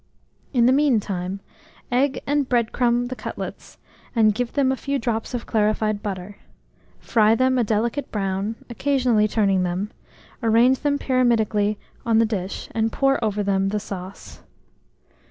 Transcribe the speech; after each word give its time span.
In 0.51 0.65
the 0.65 0.71
mean 0.71 0.99
time, 0.99 1.41
egg 1.91 2.23
and 2.25 2.49
bread 2.49 2.71
crumb 2.71 3.05
the 3.05 3.15
cutlets, 3.15 3.77
and 4.15 4.33
give 4.33 4.53
them 4.53 4.71
a 4.71 4.75
few 4.75 4.97
drops 4.97 5.35
of 5.35 5.45
clarified 5.45 6.01
butter; 6.01 6.37
fry 6.99 7.35
them 7.35 7.59
a 7.59 7.63
delicate 7.63 8.09
brown, 8.11 8.55
occasionally 8.67 9.27
turning 9.27 9.61
them; 9.61 9.91
arrange 10.41 10.79
them 10.79 10.97
pyramidically 10.97 11.77
on 12.03 12.17
the 12.17 12.25
dish, 12.25 12.67
and 12.71 12.91
pour 12.91 13.23
over 13.23 13.43
them 13.43 13.69
the 13.69 13.79
sauce. 13.79 14.41